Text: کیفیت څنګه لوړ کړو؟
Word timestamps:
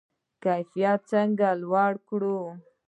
کیفیت 0.43 0.99
څنګه 1.11 1.47
لوړ 1.61 1.91
کړو؟ 2.07 2.39